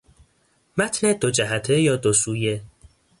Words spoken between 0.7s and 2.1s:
متن دو جهته یا